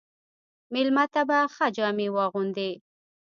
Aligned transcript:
مېلمه 0.73 1.05
ته 1.13 1.21
به 1.29 1.39
ښه 1.53 1.67
جامې 1.77 2.07
واغوندې. 2.11 2.71